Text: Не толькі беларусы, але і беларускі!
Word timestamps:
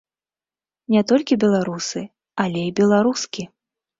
Не 0.93 1.01
толькі 1.09 1.37
беларусы, 1.43 2.01
але 2.45 2.61
і 2.69 2.71
беларускі! 2.83 3.47